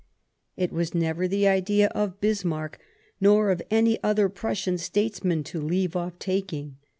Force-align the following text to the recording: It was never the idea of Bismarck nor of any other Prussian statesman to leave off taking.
It 0.57 0.71
was 0.73 0.95
never 0.95 1.27
the 1.27 1.47
idea 1.47 1.85
of 1.89 2.19
Bismarck 2.19 2.79
nor 3.19 3.51
of 3.51 3.61
any 3.69 4.03
other 4.03 4.29
Prussian 4.29 4.79
statesman 4.79 5.43
to 5.43 5.61
leave 5.61 5.95
off 5.95 6.17
taking. 6.17 6.77